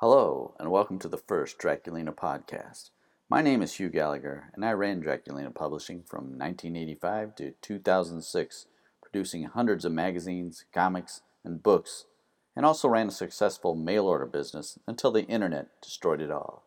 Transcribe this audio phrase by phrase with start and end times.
[0.00, 2.88] Hello, and welcome to the first Draculina podcast.
[3.28, 8.66] My name is Hugh Gallagher, and I ran Draculina Publishing from 1985 to 2006,
[9.02, 12.06] producing hundreds of magazines, comics, and books,
[12.56, 16.64] and also ran a successful mail order business until the internet destroyed it all.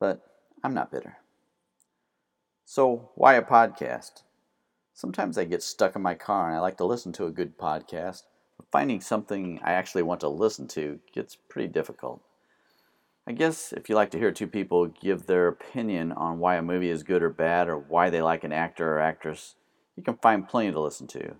[0.00, 0.20] But
[0.64, 1.18] I'm not bitter.
[2.64, 4.24] So, why a podcast?
[4.92, 7.56] Sometimes I get stuck in my car and I like to listen to a good
[7.56, 8.24] podcast,
[8.56, 12.22] but finding something I actually want to listen to gets pretty difficult.
[13.30, 16.62] I guess if you like to hear two people give their opinion on why a
[16.62, 19.54] movie is good or bad or why they like an actor or actress,
[19.94, 21.36] you can find plenty to listen to.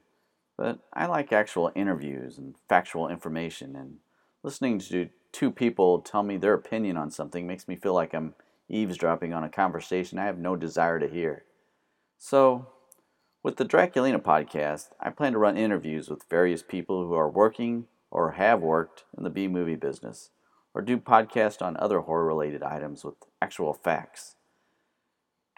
[0.57, 3.97] But I like actual interviews and factual information, and
[4.45, 8.37] listening to two people tell me their opinion on something makes me feel like I'm
[8.69, 11.43] eavesdropping on a conversation I have no desire to hear.
[12.19, 12.69] So,
[13.43, 17.87] with the Draculina podcast, I plan to run interviews with various people who are working
[18.13, 20.31] or have worked in the B movie business,
[20.75, 24.37] or do podcasts on other horror related items with actual facts.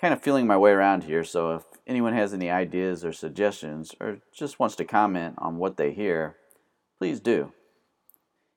[0.01, 3.95] Kind of feeling my way around here, so if anyone has any ideas or suggestions,
[4.01, 6.37] or just wants to comment on what they hear,
[6.99, 7.53] please do.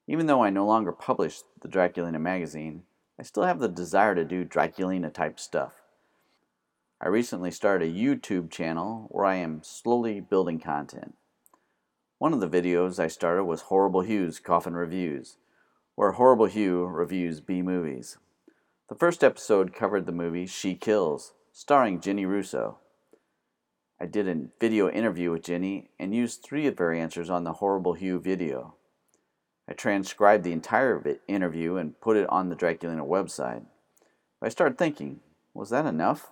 [0.08, 2.84] Even though I no longer publish the Draculina magazine,
[3.20, 5.82] I still have the desire to do Draculina type stuff.
[7.02, 11.16] I recently started a YouTube channel where I am slowly building content.
[12.18, 15.38] One of the videos I started was Horrible Hugh's Coffin Reviews,
[15.96, 18.18] where Horrible Hugh reviews B movies.
[18.90, 22.80] The first episode covered the movie She Kills, starring Jenny Russo.
[24.00, 27.54] I did a video interview with Jenny and used three of her answers on the
[27.54, 28.76] Horrible Hugh video.
[29.70, 33.64] I transcribed the entire interview and put it on the Draculina website.
[34.42, 35.22] I started thinking,
[35.54, 36.30] was that enough?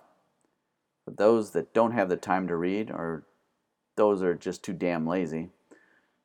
[1.06, 3.24] For those that don't have the time to read, or
[3.96, 5.48] those are just too damn lazy,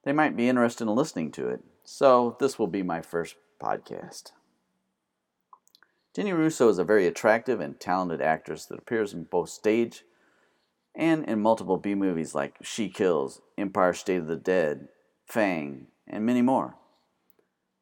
[0.04, 1.62] they might be interested in listening to it.
[1.92, 4.32] So this will be my first podcast.
[6.16, 10.04] Jenny Russo is a very attractive and talented actress that appears in both stage
[10.94, 14.90] and in multiple B movies like She Kills, Empire State of the Dead,
[15.26, 16.76] Fang, and many more.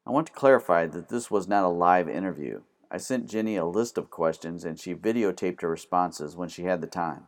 [0.06, 2.62] I want to clarify that this was not a live interview.
[2.90, 6.80] I sent Jenny a list of questions and she videotaped her responses when she had
[6.80, 7.24] the time.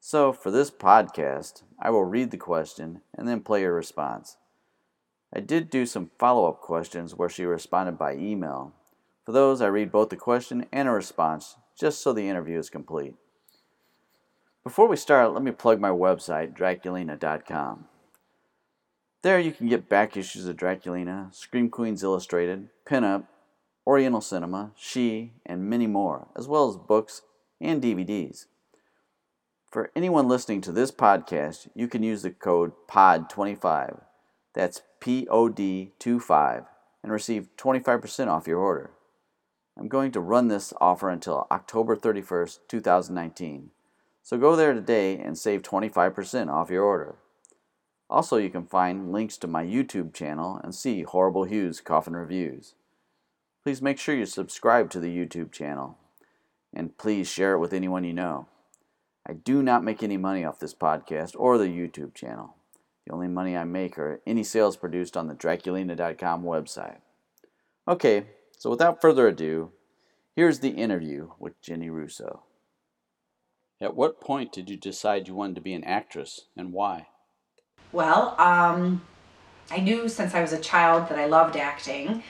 [0.00, 4.38] So, for this podcast, I will read the question and then play her response.
[5.34, 8.72] I did do some follow up questions where she responded by email.
[9.26, 12.70] For those, I read both the question and a response just so the interview is
[12.70, 13.14] complete.
[14.62, 17.86] Before we start, let me plug my website, Draculina.com.
[19.22, 23.24] There you can get back issues of Draculina, Scream Queens Illustrated, Pinup,
[23.86, 27.22] Oriental Cinema, She, and many more, as well as books
[27.60, 28.46] and DVDs.
[29.70, 34.00] For anyone listening to this podcast, you can use the code POD25,
[34.54, 36.64] that's P O D 25,
[37.02, 38.92] and receive 25% off your order.
[39.76, 43.70] I'm going to run this offer until October 31st, 2019.
[44.22, 47.16] So go there today and save 25% off your order.
[48.08, 52.74] Also, you can find links to my YouTube channel and see Horrible Hugh's Coffin Reviews.
[53.64, 55.98] Please make sure you subscribe to the YouTube channel
[56.72, 58.46] and please share it with anyone you know.
[59.26, 62.56] I do not make any money off this podcast or the YouTube channel.
[63.06, 66.98] The only money I make are any sales produced on the Draculina.com website.
[67.86, 68.26] Okay,
[68.56, 69.72] so without further ado,
[70.34, 72.44] here's the interview with Jenny Russo.
[73.80, 77.08] At what point did you decide you wanted to be an actress and why?
[77.92, 79.02] Well, um,
[79.70, 82.22] I knew since I was a child that I loved acting.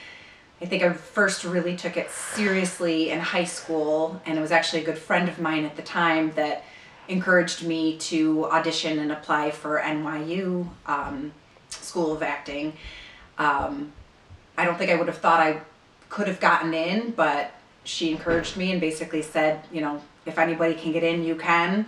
[0.60, 4.82] I think I first really took it seriously in high school, and it was actually
[4.82, 6.64] a good friend of mine at the time that
[7.08, 11.32] encouraged me to audition and apply for NYU um,
[11.68, 12.74] School of Acting.
[13.38, 13.92] Um,
[14.56, 15.60] I don't think I would have thought I
[16.08, 17.52] could have gotten in, but
[17.84, 21.86] she encouraged me and basically said, you know, if anybody can get in, you can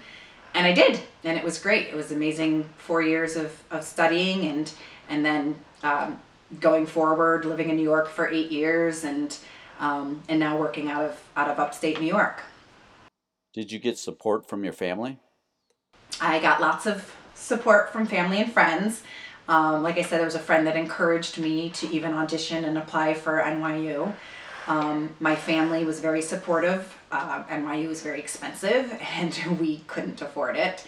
[0.57, 1.89] and I did, and it was great.
[1.89, 4.73] It was amazing four years of, of studying and
[5.09, 6.19] and then um,
[6.59, 9.37] going forward, living in New York for eight years, and
[9.79, 12.43] um, and now working out of out of upstate New York.
[13.57, 15.19] Did you get support from your family?
[16.21, 19.03] I got lots of support from family and friends.
[19.49, 22.77] Um, like I said, there was a friend that encouraged me to even audition and
[22.77, 24.13] apply for NYU.
[24.67, 26.95] Um, my family was very supportive.
[27.11, 30.87] Uh, NYU was very expensive and we couldn't afford it.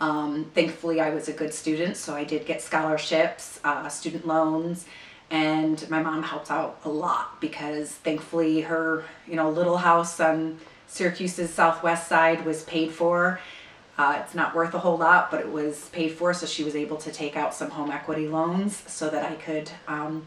[0.00, 4.86] Um, thankfully, I was a good student, so I did get scholarships, uh, student loans,
[5.30, 10.58] and my mom helped out a lot because thankfully her, you know, little house on
[10.88, 13.40] Syracuse's southwest side was paid for.
[13.96, 16.76] Uh, it's not worth a whole lot, but it was paid for, so she was
[16.76, 20.26] able to take out some home equity loans so that I could um,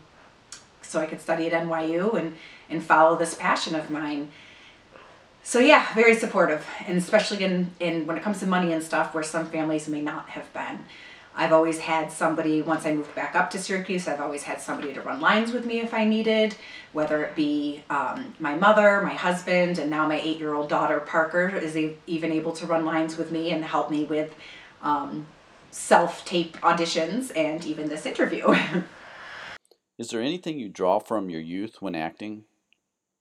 [0.81, 2.35] so I could study at NYU and,
[2.69, 4.29] and follow this passion of mine.
[5.43, 9.13] So yeah, very supportive, and especially in, in when it comes to money and stuff,
[9.13, 10.79] where some families may not have been.
[11.33, 14.93] I've always had somebody, once I moved back up to Syracuse, I've always had somebody
[14.93, 16.55] to run lines with me if I needed,
[16.91, 20.99] whether it be um, my mother, my husband, and now my eight year old daughter,
[20.99, 24.35] Parker, is even able to run lines with me and help me with
[24.81, 25.25] um,
[25.71, 28.53] self tape auditions and even this interview.
[29.97, 32.43] is there anything you draw from your youth when acting?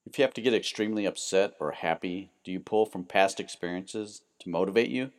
[0.04, 4.22] If you have to get extremely upset or happy, do you pull from past experiences
[4.40, 5.12] to motivate you?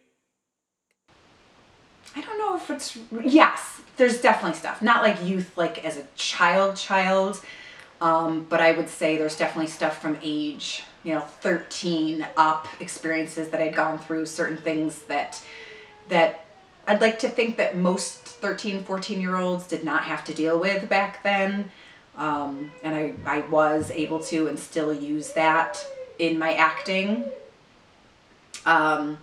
[2.16, 3.82] I don't know if it's yes.
[3.98, 4.82] There's definitely stuff.
[4.82, 7.44] Not like youth, like as a child, child.
[8.00, 13.50] Um, but I would say there's definitely stuff from age, you know, 13 up, experiences
[13.50, 15.42] that I'd gone through, certain things that
[16.10, 16.46] that
[16.88, 20.60] I'd like to think that most 13, 14 year olds did not have to deal
[20.60, 21.72] with back then.
[22.18, 25.84] Um, and I, I was able to and still use that
[26.20, 27.26] in my acting.
[28.66, 29.18] Um,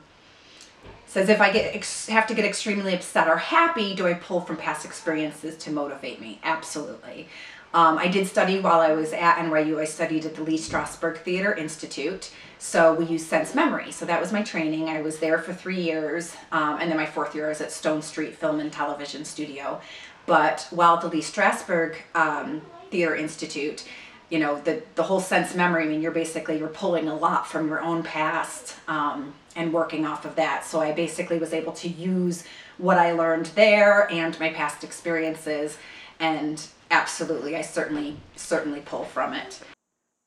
[1.09, 4.57] says if I get have to get extremely upset or happy, do I pull from
[4.57, 6.39] past experiences to motivate me?
[6.45, 7.29] Absolutely.
[7.75, 9.79] Um, I did study while I was at NYU.
[9.79, 12.31] I studied at the Lee Strasberg Theater Institute.
[12.59, 13.93] So we use sense memory.
[13.93, 14.89] So that was my training.
[14.89, 18.35] I was there for three years, um, and then my fourth year was at Stonestreet
[18.35, 19.81] Film and Television Studio.
[20.27, 23.85] But while at the Lee Strasberg um, Theater Institute,
[24.31, 25.85] you know the the whole sense memory.
[25.85, 30.07] I mean, you're basically you're pulling a lot from your own past um, and working
[30.07, 30.65] off of that.
[30.65, 32.45] So I basically was able to use
[32.79, 35.77] what I learned there and my past experiences,
[36.21, 39.61] and absolutely, I certainly certainly pull from it.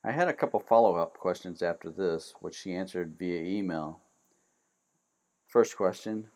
[0.04, 4.02] I had a couple follow up questions after this, which she answered via email.
[5.48, 6.28] First question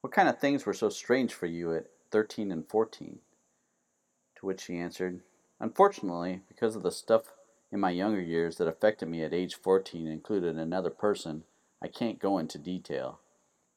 [0.00, 3.18] What kind of things were so strange for you at 13 and 14?
[4.36, 5.20] To which she answered,
[5.58, 7.32] Unfortunately, because of the stuff
[7.72, 11.44] in my younger years that affected me at age 14 included another person
[11.82, 13.20] I can't go into detail.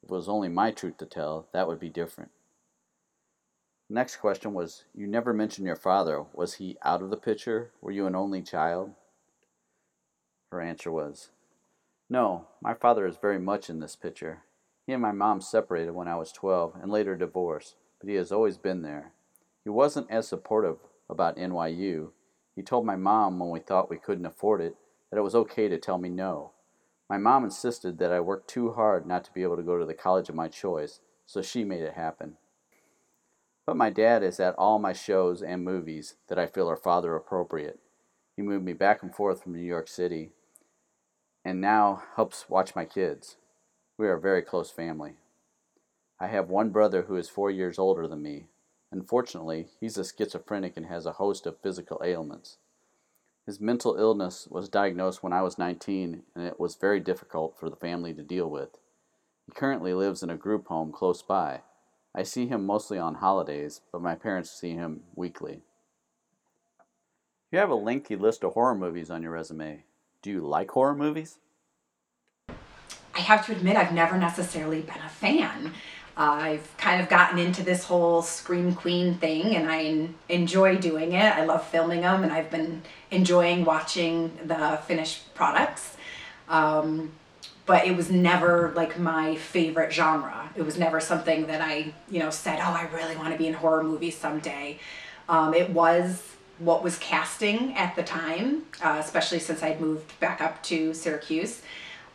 [0.01, 2.31] If it was only my truth to tell, that would be different.
[3.89, 6.25] Next question was You never mentioned your father.
[6.33, 7.71] Was he out of the picture?
[7.79, 8.91] Were you an only child?
[10.51, 11.29] Her answer was
[12.09, 14.43] No, my father is very much in this picture.
[14.85, 18.31] He and my mom separated when I was 12 and later divorced, but he has
[18.31, 19.13] always been there.
[19.63, 20.79] He wasn't as supportive
[21.09, 22.09] about NYU.
[22.55, 24.75] He told my mom when we thought we couldn't afford it
[25.09, 26.52] that it was okay to tell me no.
[27.13, 29.85] My mom insisted that I work too hard not to be able to go to
[29.85, 32.37] the college of my choice, so she made it happen.
[33.67, 37.15] But my dad is at all my shows and movies that I feel are father
[37.15, 37.77] appropriate.
[38.35, 40.31] He moved me back and forth from New York City
[41.45, 43.35] and now helps watch my kids.
[43.95, 45.17] We are a very close family.
[46.19, 48.47] I have one brother who is four years older than me.
[48.91, 52.57] Unfortunately, he's a schizophrenic and has a host of physical ailments.
[53.45, 57.69] His mental illness was diagnosed when I was 19, and it was very difficult for
[57.69, 58.77] the family to deal with.
[59.45, 61.61] He currently lives in a group home close by.
[62.15, 65.61] I see him mostly on holidays, but my parents see him weekly.
[67.51, 69.83] You have a lengthy list of horror movies on your resume.
[70.21, 71.37] Do you like horror movies?
[73.15, 75.73] I have to admit, I've never necessarily been a fan.
[76.15, 81.35] I've kind of gotten into this whole Scream Queen thing and I enjoy doing it.
[81.35, 85.97] I love filming them and I've been enjoying watching the finished products.
[86.47, 87.13] Um,
[87.65, 90.49] but it was never like my favorite genre.
[90.55, 93.47] It was never something that I, you know, said, oh, I really want to be
[93.47, 94.79] in horror movies someday.
[95.29, 100.41] Um, it was what was casting at the time, uh, especially since I'd moved back
[100.41, 101.61] up to Syracuse.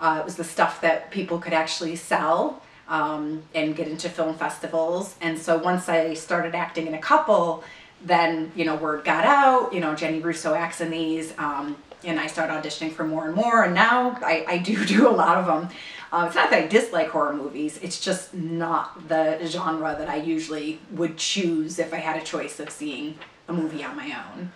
[0.00, 4.34] Uh, it was the stuff that people could actually sell um, and get into film
[4.34, 5.14] festivals.
[5.20, 7.62] And so once I started acting in a couple,
[8.02, 9.72] then you know word got out.
[9.72, 13.34] You know Jenny Russo acts in these, um, and I started auditioning for more and
[13.34, 13.64] more.
[13.64, 15.68] And now I, I do do a lot of them.
[16.10, 17.78] Uh, it's not that I dislike horror movies.
[17.82, 22.58] It's just not the genre that I usually would choose if I had a choice
[22.60, 24.52] of seeing a movie on my own.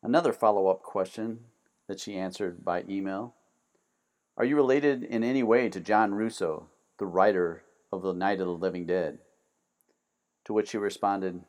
[0.00, 1.40] Another follow up question
[1.88, 3.34] that she answered by email
[4.36, 8.46] Are you related in any way to John Russo, the writer of The Night of
[8.46, 9.18] the Living Dead?
[10.46, 11.42] To which he responded,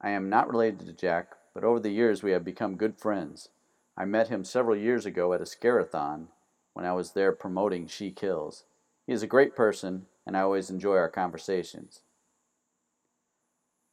[0.00, 3.48] I am not related to Jack, but over the years we have become good friends.
[3.96, 6.28] I met him several years ago at a scarathon
[6.72, 8.64] when I was there promoting She Kills.
[9.06, 12.00] He is a great person, and I always enjoy our conversations.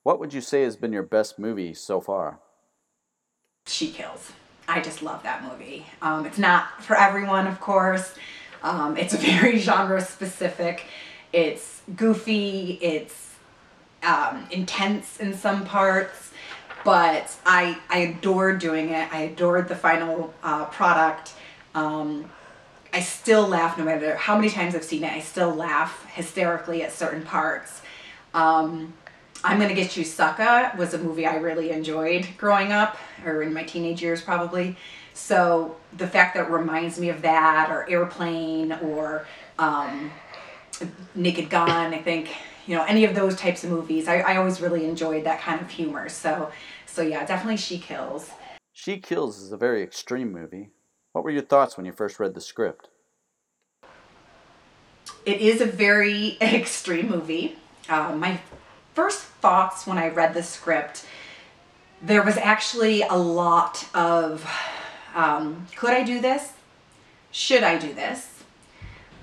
[0.03, 2.39] What would you say has been your best movie so far?
[3.67, 4.31] She Kills.
[4.67, 5.86] I just love that movie.
[6.01, 8.13] Um, it's not for everyone, of course.
[8.63, 10.86] Um, it's very genre specific.
[11.31, 13.36] It's goofy, it's
[14.03, 16.31] um, intense in some parts,
[16.83, 19.13] but I I adored doing it.
[19.13, 21.33] I adored the final uh, product.
[21.75, 22.29] Um,
[22.91, 25.12] I still laugh no matter how many times I've seen it.
[25.12, 27.81] I still laugh hysterically at certain parts.
[28.33, 28.93] Um,
[29.43, 33.53] I'm gonna get you Sucka was a movie I really enjoyed growing up or in
[33.53, 34.75] my teenage years probably.
[35.13, 39.25] So the fact that it reminds me of that or Airplane or
[39.57, 40.12] um,
[41.15, 42.29] Naked Gun, I think
[42.65, 44.07] you know any of those types of movies.
[44.07, 46.09] I, I always really enjoyed that kind of humor.
[46.09, 46.51] So
[46.86, 48.31] so yeah, definitely She Kills.
[48.74, 50.69] She Kills is a very extreme movie.
[51.13, 52.89] What were your thoughts when you first read the script?
[55.25, 57.57] It is a very extreme movie.
[57.88, 58.39] Uh, my
[58.93, 61.05] first thoughts when I read the script,
[62.01, 64.50] there was actually a lot of
[65.15, 66.53] um, could I do this?
[67.31, 68.38] Should I do this?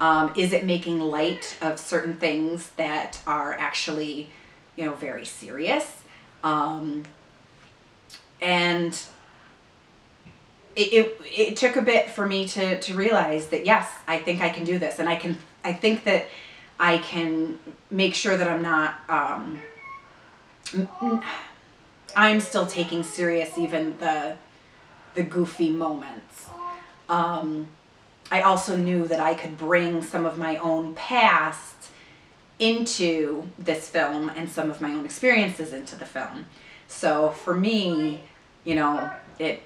[0.00, 4.30] Um, is it making light of certain things that are actually,
[4.76, 6.02] you know, very serious?
[6.44, 7.04] Um,
[8.40, 8.92] and
[10.76, 14.42] it, it, it took a bit for me to, to realize that yes, I think
[14.42, 15.38] I can do this, and I can.
[15.64, 16.26] I think that
[16.78, 17.58] I can
[17.90, 19.00] make sure that I'm not.
[19.08, 19.62] Um,
[22.14, 24.36] I'm still taking serious even the
[25.14, 26.46] the goofy moments.
[27.08, 27.68] Um,
[28.30, 31.90] I also knew that I could bring some of my own past
[32.58, 36.46] into this film and some of my own experiences into the film.
[36.88, 38.22] So for me,
[38.64, 39.62] you know, it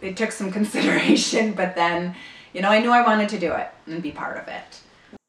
[0.00, 2.14] it took some consideration, but then,
[2.52, 4.80] you know, I knew I wanted to do it and be part of it.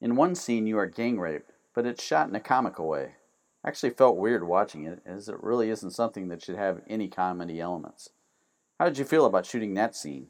[0.02, 3.16] In one scene, you are gang raped, but it's shot in a comical way.
[3.64, 7.08] I actually felt weird watching it, as it really isn't something that should have any
[7.08, 8.10] comedy elements.
[8.80, 10.28] How did you feel about shooting that scene?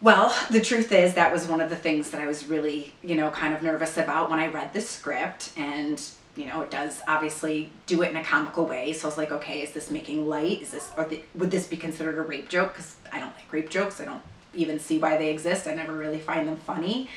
[0.00, 3.14] Well, the truth is that was one of the things that I was really, you
[3.14, 6.00] know, kind of nervous about when I read the script and
[6.36, 8.92] you know, it does obviously do it in a comical way.
[8.92, 10.62] So I was like, okay, is this making light?
[10.62, 12.74] Is this, or the, would this be considered a rape joke?
[12.74, 14.00] Because I don't like rape jokes.
[14.00, 14.22] I don't
[14.54, 15.66] even see why they exist.
[15.66, 17.08] I never really find them funny.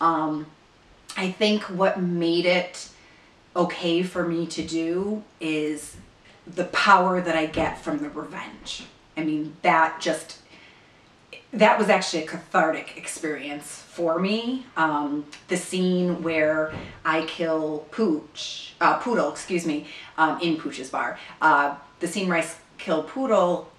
[0.00, 0.46] Um,
[1.16, 2.88] I think what made it
[3.54, 5.96] okay for me to do is
[6.46, 8.84] the power that I get from the revenge.
[9.16, 10.38] I mean, that just
[11.52, 14.66] that was actually a cathartic experience for me.
[14.76, 16.72] Um, the scene where
[17.04, 19.86] I kill Pooch, uh, Poodle, excuse me,
[20.18, 21.18] um, in Pooch's bar.
[21.40, 23.70] Uh, the scene where I kill Poodle,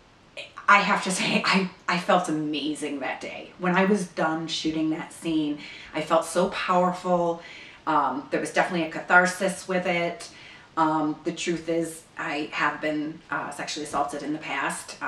[0.68, 3.52] I have to say, I, I felt amazing that day.
[3.60, 5.60] When I was done shooting that scene,
[5.94, 7.42] I felt so powerful.
[7.86, 10.30] Um, there was definitely a catharsis with it.
[10.76, 15.02] Um, the truth is, I have been uh, sexually assaulted in the past.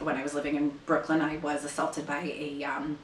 [0.00, 2.98] When I was living in Brooklyn, I was assaulted by a um,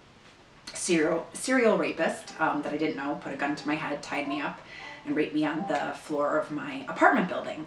[0.72, 3.20] serial serial rapist um, that I didn't know.
[3.22, 4.60] Put a gun to my head, tied me up,
[5.04, 7.66] and raped me on the floor of my apartment building.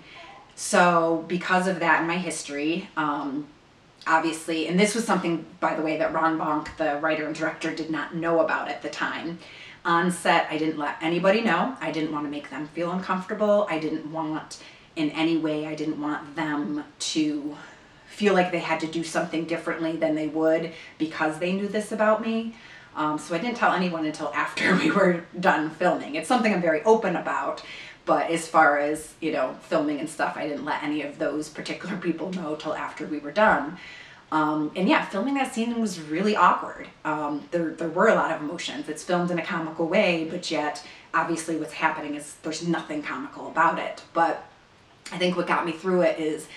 [0.56, 3.48] So because of that and my history, um,
[4.06, 7.74] obviously, and this was something, by the way, that Ron Bonk, the writer and director,
[7.74, 9.40] did not know about at the time.
[9.86, 11.78] On set, I didn't let anybody know.
[11.80, 13.68] I didn't want to make them feel uncomfortable.
[13.70, 14.62] I didn't want,
[14.98, 17.56] in any way, I didn't want them to
[18.20, 21.94] feel like they had to do something differently than they would because they knew this
[21.94, 22.54] about me.
[22.94, 26.16] Um, so I didn't tell anyone until after we were done filming.
[26.16, 27.64] It's something I'm very open about,
[28.04, 31.48] but as far as, you know, filming and stuff, I didn't let any of those
[31.48, 33.78] particular people know till after we were done.
[34.34, 36.90] Um, and yeah, filming that scene was really awkward.
[37.06, 38.90] Um, there, there were a lot of emotions.
[38.90, 43.48] It's filmed in a comical way, but yet obviously what's happening is there's nothing comical
[43.48, 44.04] about it.
[44.14, 44.46] But
[45.10, 46.50] I think what got me through it is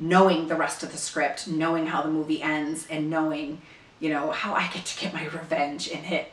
[0.00, 3.60] knowing the rest of the script, knowing how the movie ends, and knowing,
[4.00, 6.32] you know, how I get to get my revenge in it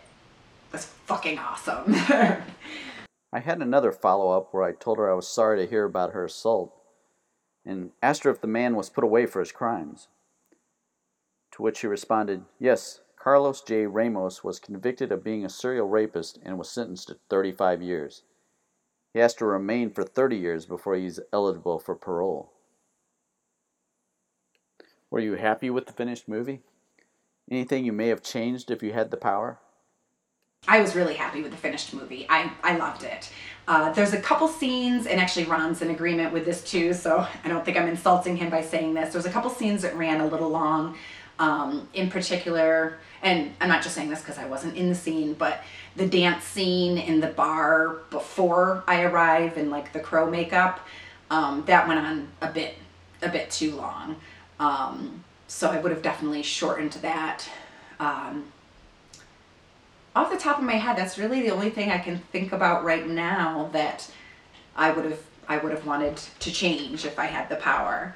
[0.72, 1.84] was fucking awesome.
[3.34, 6.14] I had another follow up where I told her I was sorry to hear about
[6.14, 6.74] her assault
[7.66, 10.08] and asked her if the man was put away for his crimes.
[11.52, 13.86] To which she responded, Yes, Carlos J.
[13.86, 18.24] Ramos was convicted of being a serial rapist and was sentenced to 35 years.
[19.14, 22.54] He has to remain for 30 years before he's eligible for parole.
[25.10, 26.62] Were you happy with the finished movie?
[27.50, 29.60] Anything you may have changed if you had the power?
[30.68, 32.26] I was really happy with the finished movie.
[32.30, 33.32] I, I loved it.
[33.70, 37.48] Uh, there's a couple scenes, and actually Ron's in agreement with this too, so I
[37.48, 39.14] don't think I'm insulting him by saying this.
[39.14, 40.98] There's a couple scenes that ran a little long.
[41.40, 45.36] Um, in particular, and I'm not just saying this because I wasn't in the scene,
[45.36, 45.62] but
[45.96, 50.80] the dance scene in the bar before I arrive and like the crow makeup,
[51.30, 52.74] um, that went on a bit,
[53.22, 54.16] a bit too long.
[54.60, 57.50] Um, so I would have definitely shortened that.
[58.00, 58.52] Um,
[60.16, 62.84] off the top of my head, that's really the only thing I can think about
[62.84, 64.10] right now that
[64.76, 68.16] I would have I would have wanted to change if I had the power.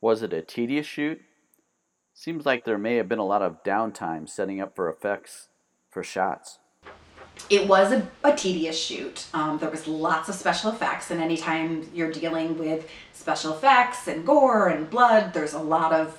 [0.00, 1.20] Was it a tedious shoot?
[2.12, 5.48] Seems like there may have been a lot of downtime setting up for effects
[5.90, 6.58] for shots.
[7.50, 9.26] It was a, a tedious shoot.
[9.34, 14.24] Um, there was lots of special effects, and anytime you're dealing with special effects and
[14.24, 16.18] gore and blood, there's a lot of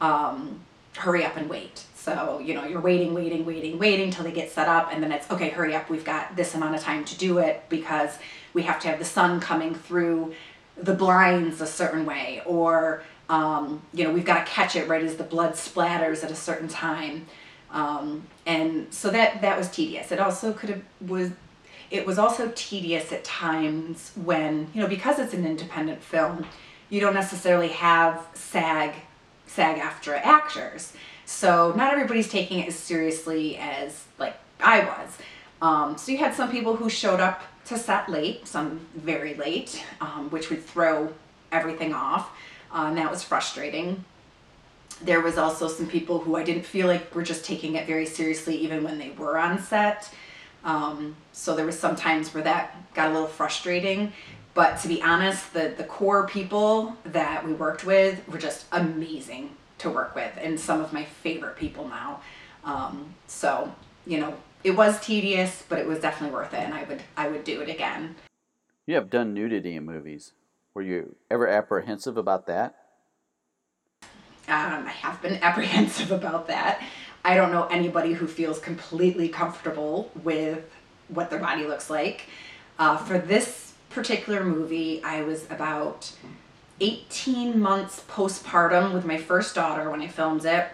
[0.00, 0.60] um,
[0.96, 1.84] hurry up and wait.
[1.94, 5.12] So, you know, you're waiting, waiting, waiting, waiting till they get set up, and then
[5.12, 8.18] it's okay, hurry up, we've got this amount of time to do it because
[8.54, 10.34] we have to have the sun coming through
[10.78, 15.04] the blinds a certain way, or, um, you know, we've got to catch it right
[15.04, 17.26] as the blood splatters at a certain time.
[17.72, 20.10] Um, and so that that was tedious.
[20.12, 21.30] It also could have was
[21.90, 26.46] it was also tedious at times when you know because it's an independent film,
[26.88, 28.94] you don't necessarily have SAG
[29.46, 30.92] SAG-AFTRA actors.
[31.26, 35.18] So not everybody's taking it as seriously as like I was.
[35.62, 39.84] Um, so you had some people who showed up to set late, some very late,
[40.00, 41.12] um, which would throw
[41.52, 42.30] everything off.
[42.72, 44.04] Uh, and that was frustrating.
[45.02, 48.06] There was also some people who I didn't feel like were just taking it very
[48.06, 50.12] seriously even when they were on set.
[50.64, 54.12] Um, so there was some times where that got a little frustrating.
[54.52, 59.56] But to be honest, the, the core people that we worked with were just amazing
[59.78, 62.20] to work with and some of my favorite people now.
[62.64, 63.74] Um, so,
[64.06, 67.28] you know, it was tedious, but it was definitely worth it and I would I
[67.28, 68.16] would do it again.
[68.86, 70.32] You have done nudity in movies.
[70.74, 72.74] Were you ever apprehensive about that?
[74.50, 76.82] Um, I have been apprehensive about that.
[77.24, 80.64] I don't know anybody who feels completely comfortable with
[81.08, 82.26] what their body looks like.
[82.78, 86.12] Uh, for this particular movie, I was about
[86.80, 90.68] 18 months postpartum with my first daughter when I filmed it,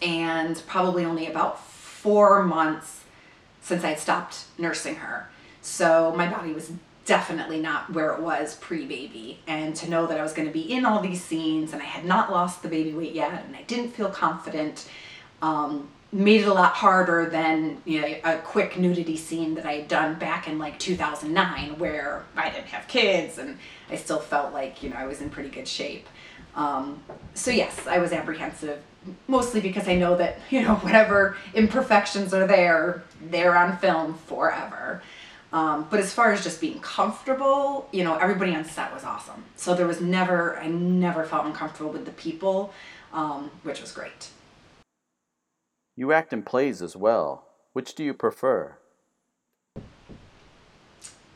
[0.00, 3.04] and probably only about four months
[3.60, 5.28] since I'd stopped nursing her.
[5.60, 6.72] So my body was
[7.04, 9.40] definitely not where it was pre-baby.
[9.46, 11.86] And to know that I was going to be in all these scenes and I
[11.86, 14.88] had not lost the baby weight yet and I didn't feel confident
[15.40, 19.72] um, made it a lot harder than you know a quick nudity scene that I
[19.72, 23.58] had done back in like 2009 where I didn't have kids and
[23.90, 26.06] I still felt like you know I was in pretty good shape.
[26.54, 27.02] Um,
[27.34, 28.82] so yes I was apprehensive
[29.26, 35.02] mostly because I know that you know whatever imperfections are there they're on film forever
[35.52, 39.44] um, but as far as just being comfortable, you know, everybody on set was awesome.
[39.56, 42.72] So there was never, I never felt uncomfortable with the people,
[43.12, 44.30] um, which was great.
[45.94, 47.44] You act in plays as well.
[47.74, 48.76] Which do you prefer?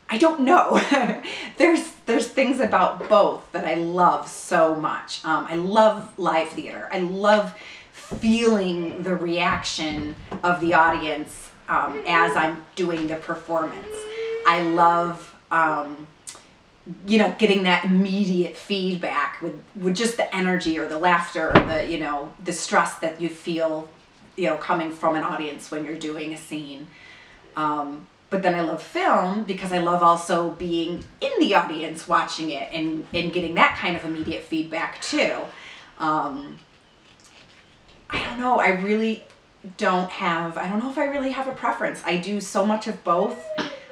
[0.08, 0.80] I don't know.
[1.58, 5.24] there's there's things about both that I love so much.
[5.24, 6.88] Um, I love live theater.
[6.92, 7.54] I love
[7.92, 14.05] feeling the reaction of the audience um, as I'm doing the performance.
[14.46, 16.06] I love, um,
[17.06, 21.60] you know, getting that immediate feedback with, with just the energy or the laughter or
[21.66, 23.88] the, you know, the stress that you feel,
[24.36, 26.86] you know, coming from an audience when you're doing a scene.
[27.56, 32.50] Um, but then I love film because I love also being in the audience watching
[32.50, 35.40] it and, and getting that kind of immediate feedback too.
[35.98, 36.58] Um,
[38.10, 38.58] I don't know.
[38.58, 39.24] I really,
[39.76, 42.02] don't have, I don't know if I really have a preference.
[42.04, 43.44] I do so much of both.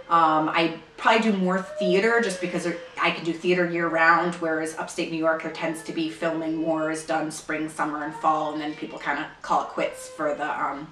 [0.08, 2.68] Um, I probably do more theater just because
[3.00, 6.56] I can do theater year round, whereas upstate New York, there tends to be filming
[6.56, 10.08] more is done spring, summer, and fall, and then people kind of call it quits
[10.08, 10.88] for the, um,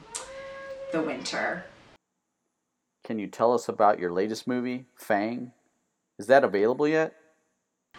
[0.93, 1.65] the winter.
[3.05, 5.53] Can you tell us about your latest movie, Fang?
[6.19, 7.15] Is that available yet?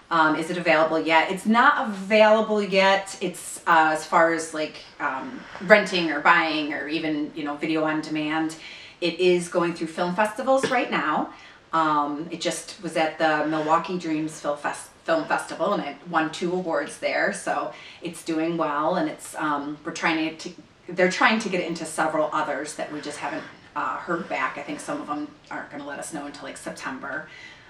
[0.09, 1.31] Um, is it available yet?
[1.31, 3.17] It's not available yet.
[3.21, 7.83] It's uh, as far as like um, renting or buying or even you know video
[7.83, 8.55] on demand.
[9.01, 11.33] It is going through film festivals right now.
[11.73, 16.31] Um, it just was at the Milwaukee Dreams Film, Fest- Film Festival and it won
[16.31, 17.33] two awards there.
[17.33, 20.51] So it's doing well, and it's um, we're trying to.
[20.87, 23.43] They're trying to get it into several others that we just haven't
[23.75, 24.57] uh, heard back.
[24.57, 27.29] I think some of them aren't going to let us know until like September.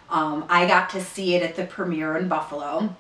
[0.10, 2.96] Um, I got to see it at the premiere in Buffalo,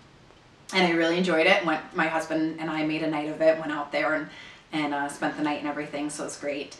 [0.73, 1.65] and I really enjoyed it.
[1.65, 3.59] Went, my husband and I made a night of it.
[3.59, 4.29] Went out there and
[4.71, 6.09] and uh, spent the night and everything.
[6.09, 6.77] So it's great.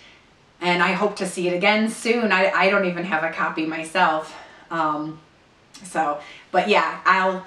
[0.64, 2.32] And I hope to see it again soon.
[2.32, 4.36] I, I don't even have a copy myself.
[4.72, 5.20] Um,
[5.84, 6.20] so,
[6.52, 7.46] but yeah, I'll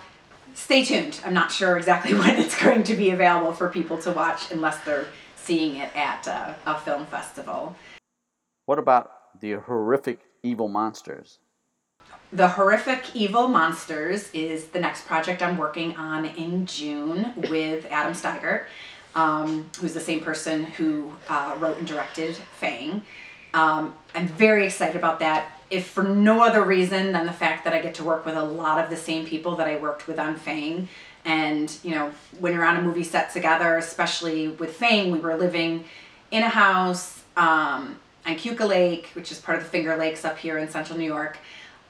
[0.55, 1.21] stay tuned.
[1.25, 4.85] I'm not sure exactly when it's going to be available for people to watch unless
[4.85, 7.75] they're seeing it at uh, a film festival.
[8.67, 11.39] What about the horrific evil monsters?
[12.33, 18.13] The Horrific Evil Monsters is the next project I'm working on in June with Adam
[18.15, 18.65] Steigert,
[19.17, 23.03] um, who's the same person who uh, wrote and directed Fang.
[23.55, 25.51] Um, I'm very excited about that.
[25.71, 28.45] if for no other reason than the fact that I get to work with a
[28.45, 30.89] lot of the same people that I worked with on Fang.
[31.25, 35.37] And, you know, when you're on a movie set together, especially with Fang, we were
[35.37, 35.85] living
[36.31, 40.39] in a house um, on Keuka Lake, which is part of the Finger Lakes up
[40.39, 41.39] here in central New York.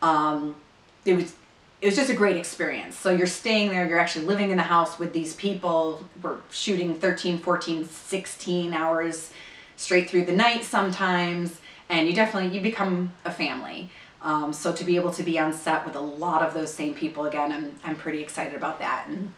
[0.01, 0.57] Um,
[1.05, 1.35] it was
[1.81, 2.97] it was just a great experience.
[2.97, 6.05] So you're staying there, you're actually living in the house with these people.
[6.23, 9.33] We're shooting 13, 14, 16 hours
[9.77, 13.91] straight through the night sometimes, and you definitely you become a family.
[14.23, 16.95] Um, so to be able to be on set with a lot of those same
[16.95, 19.35] people again, I'm I'm pretty excited about that, and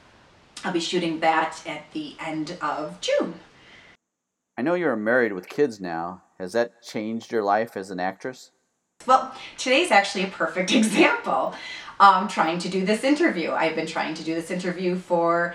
[0.65, 3.35] I'll be shooting that at the end of June.
[4.57, 6.23] I know you're married with kids now.
[6.39, 8.53] Has that changed your life as an actress?
[9.07, 11.55] Well, today's actually a perfect example.
[12.01, 13.51] Um, trying to do this interview.
[13.51, 15.55] I've been trying to do this interview for,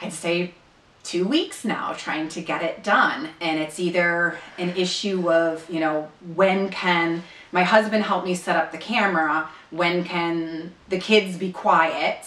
[0.00, 0.54] I'd say,
[1.02, 3.28] two weeks now, trying to get it done.
[3.40, 8.56] And it's either an issue of, you know, when can my husband help me set
[8.56, 9.50] up the camera?
[9.70, 12.26] When can the kids be quiet?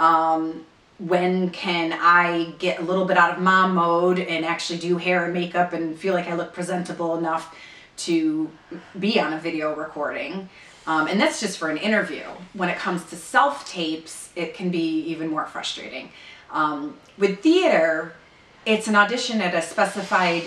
[0.00, 0.64] Um,
[0.98, 5.24] when can I get a little bit out of mom mode and actually do hair
[5.24, 7.54] and makeup and feel like I look presentable enough
[7.96, 8.50] to
[8.98, 10.48] be on a video recording?
[10.86, 12.24] Um, and that's just for an interview.
[12.52, 16.10] When it comes to self tapes, it can be even more frustrating.
[16.50, 18.14] Um, with theater,
[18.66, 20.44] it's an audition at a specified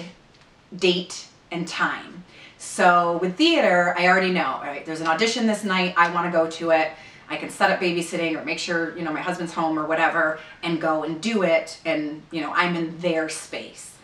[0.75, 2.23] date and time.
[2.57, 6.25] So with theater, I already know, all right, there's an audition this night, I want
[6.25, 6.91] to go to it.
[7.29, 10.39] I can set up babysitting or make sure, you know, my husband's home or whatever
[10.63, 13.95] and go and do it and, you know, I'm in their space.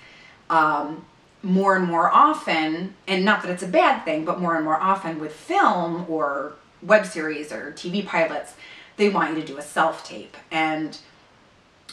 [0.50, 1.06] Um,
[1.44, 4.80] more and more often, and not that it's a bad thing, but more and more
[4.80, 8.54] often with film or web series or TV pilots,
[8.96, 10.38] they want you to do a self tape.
[10.50, 10.98] And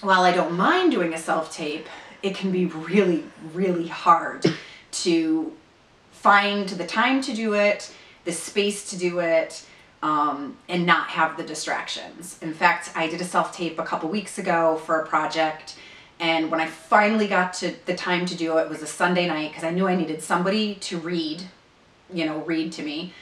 [0.01, 1.89] while I don't mind doing a self tape,
[2.23, 4.47] it can be really, really hard
[4.93, 5.53] to
[6.13, 7.93] find the time to do it,
[8.25, 9.65] the space to do it,
[10.03, 12.39] um, and not have the distractions.
[12.41, 15.77] In fact, I did a self tape a couple weeks ago for a project
[16.21, 19.27] and when I finally got to the time to do it, it was a Sunday
[19.27, 21.45] night because I knew I needed somebody to read,
[22.13, 23.15] you know, read to me.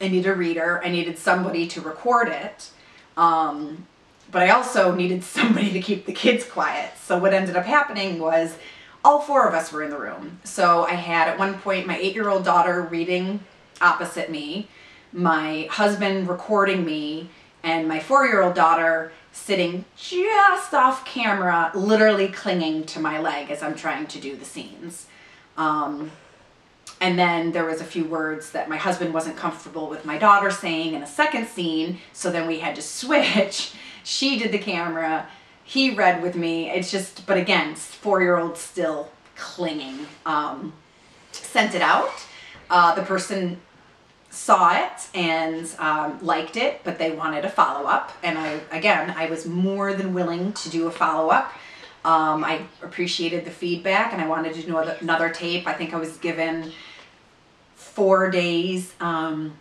[0.00, 0.80] I needed a reader.
[0.82, 2.70] I needed somebody to record it.
[3.18, 3.86] Um,
[4.32, 6.92] but I also needed somebody to keep the kids quiet.
[7.04, 8.56] So what ended up happening was
[9.04, 10.40] all four of us were in the room.
[10.42, 13.40] So I had at one point my eight year old daughter reading
[13.82, 14.68] opposite me,
[15.12, 17.28] my husband recording me,
[17.62, 23.50] and my four year old daughter sitting just off camera, literally clinging to my leg
[23.50, 25.06] as I'm trying to do the scenes.
[25.56, 26.10] Um,
[27.00, 30.50] and then there was a few words that my husband wasn't comfortable with my daughter
[30.50, 33.72] saying in a second scene, so then we had to switch.
[34.02, 35.28] She did the camera,
[35.62, 36.70] he read with me.
[36.70, 40.06] It's just, but again, four year old still clinging.
[40.24, 40.72] Um,
[41.30, 42.10] sent it out.
[42.70, 43.60] Uh, the person
[44.30, 48.12] saw it and um, liked it, but they wanted a follow up.
[48.22, 51.52] And I, again, I was more than willing to do a follow up.
[52.04, 55.66] Um, I appreciated the feedback and I wanted to do another tape.
[55.66, 56.72] I think I was given
[57.74, 59.54] four days um,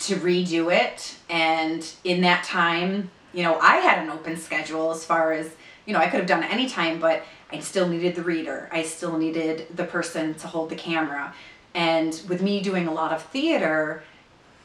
[0.00, 1.16] to redo it.
[1.28, 5.50] And in that time, you know, I had an open schedule as far as,
[5.86, 8.68] you know, I could have done it anytime, but I still needed the reader.
[8.70, 11.34] I still needed the person to hold the camera.
[11.74, 14.02] And with me doing a lot of theater,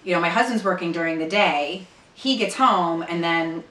[0.03, 3.63] you know, my husband's working during the day, he gets home, and then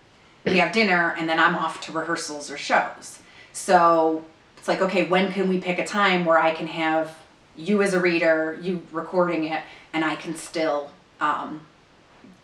[0.44, 3.18] we have dinner, and then I'm off to rehearsals or shows.
[3.52, 4.24] So
[4.56, 7.16] it's like, okay, when can we pick a time where I can have
[7.56, 11.62] you as a reader, you recording it, and I can still, um,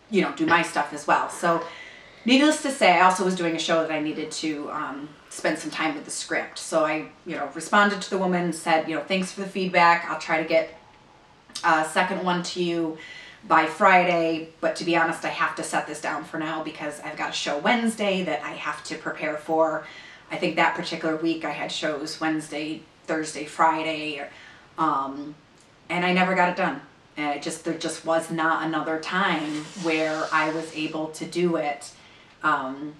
[0.09, 1.29] you know, do my stuff as well.
[1.29, 1.63] So,
[2.25, 5.59] needless to say, I also was doing a show that I needed to um, spend
[5.59, 6.57] some time with the script.
[6.59, 10.05] So I, you know, responded to the woman, said, you know, thanks for the feedback.
[10.09, 10.73] I'll try to get
[11.63, 12.97] uh, second one to you
[13.47, 16.99] by Friday, but to be honest, I have to set this down for now because
[17.01, 19.85] I've got a show Wednesday that I have to prepare for.
[20.31, 24.25] I think that particular week I had shows Wednesday, Thursday, Friday,
[24.77, 25.35] um,
[25.89, 26.81] and I never got it done.
[27.17, 31.57] And it just there just was not another time where I was able to do
[31.57, 31.91] it,
[32.41, 32.95] um,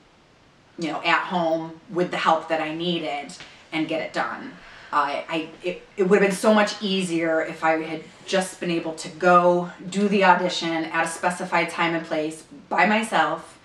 [0.78, 3.34] you know, at home with the help that I needed
[3.72, 4.54] and get it done.
[4.94, 8.94] I it, it would have been so much easier if I had just been able
[8.96, 13.60] to go do the audition at a specified time and place by myself,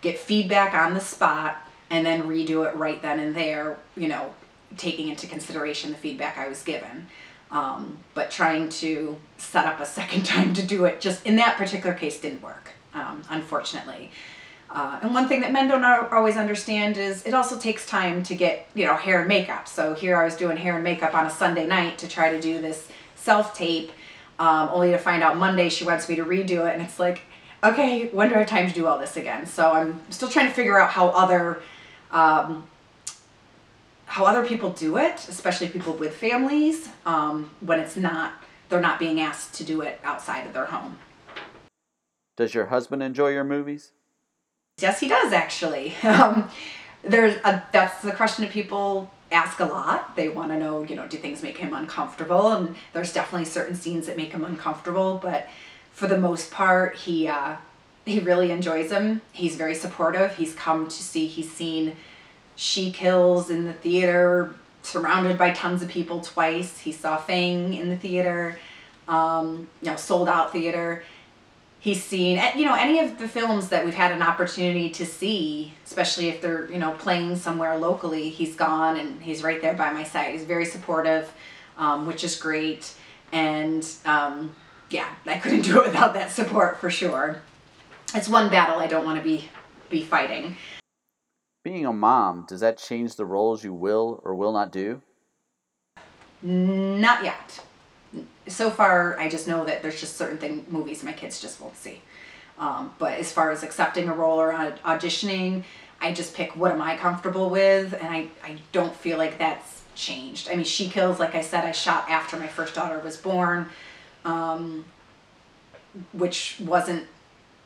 [0.00, 1.56] get feedback on the spot,
[1.90, 3.78] and then redo it right then and there.
[3.96, 4.34] You know,
[4.76, 7.08] taking into consideration the feedback I was given.
[7.50, 11.56] Um, but trying to set up a second time to do it just in that
[11.56, 14.10] particular case didn't work, um, unfortunately.
[14.76, 18.34] Uh, and one thing that men don't always understand is it also takes time to
[18.34, 19.66] get, you know, hair and makeup.
[19.66, 22.38] So here I was doing hair and makeup on a Sunday night to try to
[22.38, 23.90] do this self tape.
[24.38, 26.74] um, only to find out Monday she wants me to redo it.
[26.74, 27.22] And it's like,
[27.64, 29.46] okay, when do I have time to do all this again?
[29.46, 31.62] So I'm still trying to figure out how other.
[32.10, 32.68] Um,
[34.04, 38.34] how other people do it, especially people with families, um, when it's not
[38.68, 40.98] they're not being asked to do it outside of their home.
[42.36, 43.92] Does your husband enjoy your movies?
[44.78, 45.94] Yes, he does actually.
[46.04, 46.50] Um,
[47.02, 50.16] there's a, that's the question that people ask a lot.
[50.16, 52.52] They want to know, you know, do things make him uncomfortable?
[52.52, 55.48] And there's definitely certain scenes that make him uncomfortable, but
[55.92, 57.56] for the most part, he uh,
[58.04, 59.22] he really enjoys them.
[59.32, 60.36] He's very supportive.
[60.36, 61.26] He's come to see.
[61.26, 61.96] He's seen
[62.56, 66.80] She Kills in the theater, surrounded by tons of people twice.
[66.80, 68.58] He saw Fang in the theater,
[69.08, 71.04] um, you know, sold out theater
[71.86, 75.72] he's seen you know any of the films that we've had an opportunity to see
[75.84, 79.92] especially if they're you know playing somewhere locally he's gone and he's right there by
[79.92, 80.32] my side.
[80.32, 81.32] He's very supportive
[81.78, 82.92] um, which is great.
[83.30, 84.56] And um,
[84.90, 87.40] yeah i couldn't do it without that support for sure.
[88.14, 89.48] It's one battle i don't want to be
[89.88, 90.56] be fighting.
[91.62, 95.02] Being a mom does that change the roles you will or will not do?
[96.42, 97.60] Not yet
[98.48, 101.76] so far, I just know that there's just certain thing movies my kids just won't
[101.76, 102.02] see.
[102.58, 105.64] Um, but as far as accepting a role or auditioning,
[106.00, 109.82] I just pick what am I comfortable with, and I, I don't feel like that's
[109.94, 110.48] changed.
[110.50, 113.68] I mean, She Kills, like I said, I shot after my first daughter was born,
[114.24, 114.84] um,
[116.12, 117.06] which wasn't,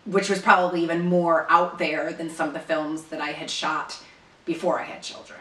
[0.07, 3.51] which was probably even more out there than some of the films that I had
[3.51, 3.99] shot
[4.45, 5.41] before I had children.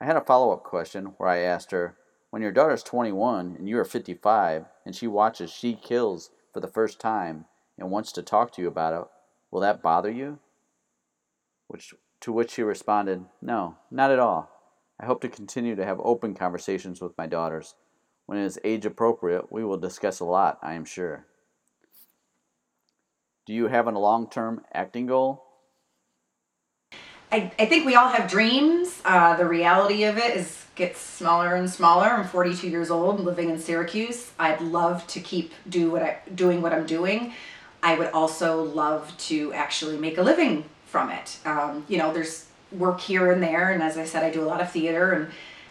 [0.00, 1.97] I had a follow up question where I asked her,
[2.30, 6.68] when your daughter's 21 and you are 55 and she watches She Kills for the
[6.68, 7.46] first time
[7.78, 9.08] and wants to talk to you about it,
[9.50, 10.38] will that bother you?
[11.68, 14.50] Which, to which she responded, No, not at all.
[15.00, 17.74] I hope to continue to have open conversations with my daughters.
[18.26, 21.26] When it is age appropriate, we will discuss a lot, I am sure.
[23.46, 25.44] Do you have a long term acting goal?
[27.30, 29.00] I, I think we all have dreams.
[29.04, 32.06] Uh, the reality of it is gets smaller and smaller.
[32.06, 34.30] I'm 42 years old, living in Syracuse.
[34.38, 37.34] I'd love to keep do what I doing what I'm doing.
[37.82, 41.38] I would also love to actually make a living from it.
[41.44, 44.46] Um, you know, there's work here and there, and as I said, I do a
[44.46, 45.28] lot of theater, and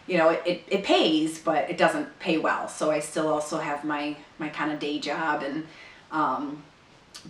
[0.07, 2.67] you know, it, it, it pays, but it doesn't pay well.
[2.67, 5.65] So I still also have my my kind of day job, and
[6.11, 6.63] um,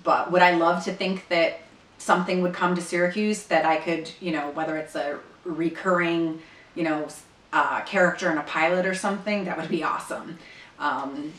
[0.03, 1.59] but would I love to think that
[1.99, 6.41] something would come to Syracuse that I could, you know, whether it's a recurring,
[6.75, 7.07] you know,
[7.53, 10.37] uh, character in a pilot or something, that would be awesome.
[10.79, 11.33] Um,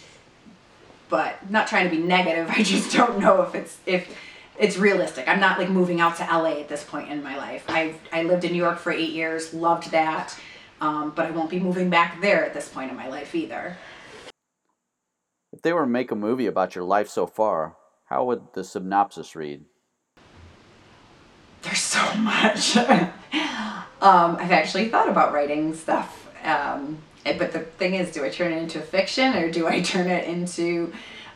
[1.09, 2.49] but not trying to be negative.
[2.57, 4.17] I just don't know if it's if
[4.59, 5.29] it's realistic.
[5.29, 7.65] I'm not like moving out to LA at this point in my life.
[7.69, 10.39] I I lived in New York for eight years, loved that,
[10.81, 13.77] um, but I won't be moving back there at this point in my life either.
[15.53, 18.65] If they were to make a movie about your life so far, how would the
[18.65, 19.65] synopsis read?
[21.69, 22.77] There's so much.
[24.01, 28.29] Um, I've actually thought about writing stuff, um, eh, but the thing is, do I
[28.29, 30.93] turn it into fiction or do I turn it into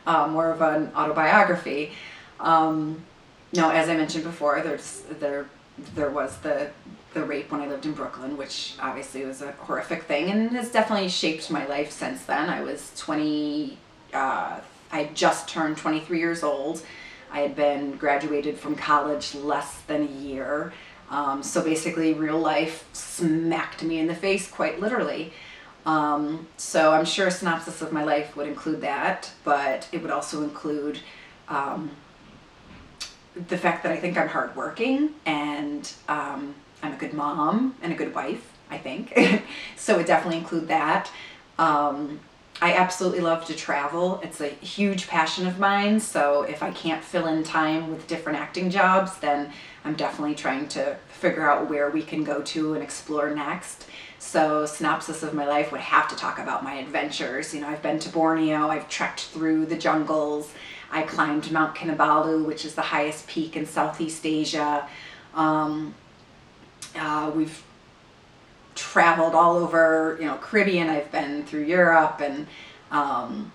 [0.07, 1.91] uh, more of an autobiography?
[2.39, 3.03] Um,
[3.51, 5.47] no, as I mentioned before, there's there
[5.93, 6.69] there was the
[7.13, 10.71] the rape when I lived in Brooklyn, which obviously was a horrific thing, and has
[10.71, 12.49] definitely shaped my life since then.
[12.49, 13.77] I was 20.
[14.13, 16.81] Uh, I just turned 23 years old.
[17.33, 20.71] I had been graduated from college less than a year.
[21.09, 25.33] Um, so basically, real life smacked me in the face, quite literally.
[25.85, 30.11] Um, so I'm sure a synopsis of my life would include that, but it would
[30.11, 30.99] also include
[31.49, 31.91] um,
[33.49, 37.95] the fact that I think I'm hardworking and um, I'm a good mom and a
[37.95, 39.13] good wife, I think.
[39.75, 41.11] so it definitely include that.
[42.61, 44.21] I absolutely love to travel.
[44.23, 45.99] It's a huge passion of mine.
[45.99, 49.51] So if I can't fill in time with different acting jobs, then
[49.83, 53.87] I'm definitely trying to figure out where we can go to and explore next.
[54.19, 57.53] So, synopsis of my life would have to talk about my adventures.
[57.53, 60.53] You know, I've been to Borneo, I've trekked through the jungles,
[60.89, 64.87] I climbed Mount Kinabalu, which is the highest peak in Southeast Asia.
[65.35, 65.93] Um,
[66.95, 67.63] uh, we've
[68.75, 70.89] traveled all over, you know, Caribbean.
[70.89, 72.47] I've been through Europe, and
[72.91, 73.51] um,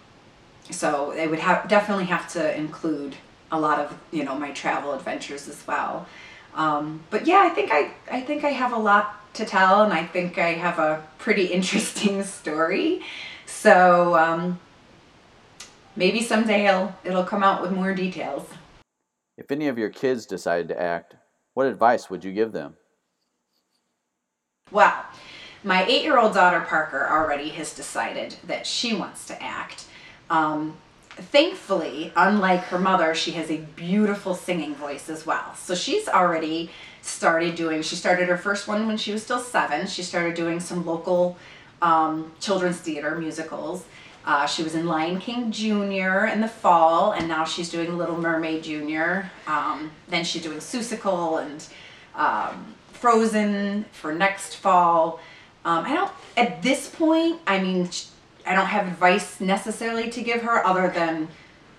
[0.70, 3.16] so it would have definitely have to include
[3.50, 6.06] a lot of you know my travel adventures as well.
[6.54, 9.92] Um, but yeah, I think I I think I have a lot to tell, and
[9.92, 13.02] I think I have a pretty interesting story.
[13.46, 14.60] So um,
[15.96, 18.48] maybe someday it'll it'll come out with more details.
[19.36, 21.14] If any of your kids decided to act,
[21.54, 22.76] what advice would you give them?
[24.70, 25.04] Well,
[25.64, 29.86] my eight year old daughter Parker already has decided that she wants to act.
[30.30, 30.76] Um,
[31.10, 35.54] thankfully, unlike her mother, she has a beautiful singing voice as well.
[35.56, 36.70] So she's already
[37.02, 39.86] started doing, she started her first one when she was still seven.
[39.86, 41.36] She started doing some local
[41.82, 43.84] um, children's theater musicals.
[44.24, 46.26] Uh, she was in Lion King Jr.
[46.26, 49.28] in the fall, and now she's doing Little Mermaid Jr.
[49.50, 51.66] Um, then she's doing Seussical and
[52.14, 55.20] um, Frozen for next fall.
[55.64, 57.88] Um, I don't, at this point, I mean,
[58.46, 61.28] I don't have advice necessarily to give her other than,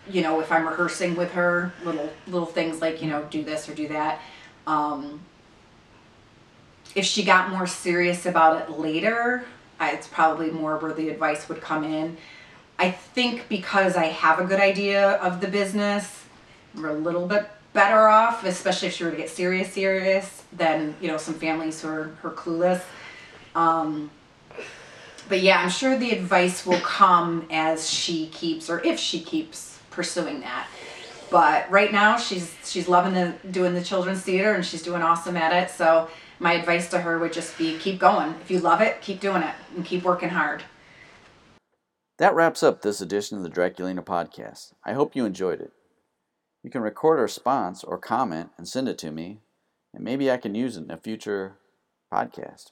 [0.10, 3.67] you know, if I'm rehearsing with her, little little things like, you know, do this
[3.67, 4.21] or do that.
[4.67, 5.21] Um,
[6.95, 9.45] if she got more serious about it later,
[9.79, 12.17] I, it's probably more where the advice would come in.
[12.77, 16.23] I think because I have a good idea of the business,
[16.75, 20.95] we're a little bit better off, especially if she were to get serious, serious, than
[21.01, 22.82] you know some families who are, who are clueless.
[23.55, 24.12] Um,
[25.27, 29.79] but yeah, I'm sure the advice will come as she keeps, or if she keeps
[29.91, 30.67] pursuing that.
[31.29, 35.38] But right now, she's she's loving the doing the children's theater, and she's doing awesome
[35.38, 35.69] at it.
[35.69, 38.34] So my advice to her would just be keep going.
[38.41, 40.63] If you love it, keep doing it, and keep working hard.
[42.17, 44.73] That wraps up this edition of the Draculina podcast.
[44.84, 45.71] I hope you enjoyed it.
[46.63, 49.39] You can record a response or comment and send it to me,
[49.93, 51.58] and maybe I can use it in a future
[52.12, 52.72] podcast.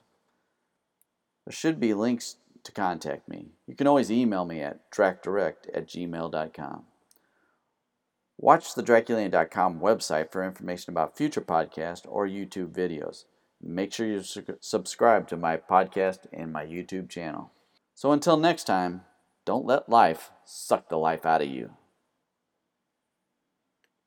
[1.46, 3.52] There should be links to contact me.
[3.66, 6.84] You can always email me at dracdirect at gmail.com.
[8.40, 13.24] Watch the Draculina.com website for information about future podcasts or YouTube videos.
[13.62, 17.52] Make sure you su- subscribe to my podcast and my YouTube channel.
[17.96, 19.02] So until next time,
[19.46, 21.72] don't let life suck the life out of you.